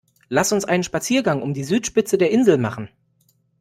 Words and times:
Lass 0.29 0.51
uns 0.51 0.65
einen 0.65 0.81
Spaziergang 0.81 1.43
um 1.43 1.53
die 1.53 1.63
Südspitze 1.63 2.17
der 2.17 2.31
Insel 2.31 2.57
machen! 2.57 2.89